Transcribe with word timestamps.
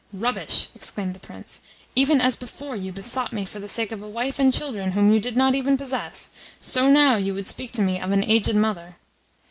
"Rubbish!" 0.13 0.69
exclaimed 0.73 1.13
the 1.13 1.19
Prince. 1.19 1.61
"Even 1.95 2.21
as 2.21 2.35
before 2.35 2.75
you 2.75 2.91
besought 2.91 3.31
me 3.31 3.45
for 3.45 3.59
the 3.59 3.67
sake 3.67 3.91
of 3.91 4.01
a 4.01 4.09
wife 4.09 4.39
and 4.39 4.51
children 4.51 4.93
whom 4.93 5.11
you 5.13 5.19
did 5.19 5.37
not 5.37 5.53
even 5.53 5.77
possess, 5.77 6.31
so 6.59 6.89
now 6.89 7.17
you 7.17 7.35
would 7.35 7.45
speak 7.47 7.71
to 7.73 7.83
me 7.83 8.01
of 8.01 8.11
an 8.11 8.23
aged 8.23 8.55
mother!" 8.55 8.95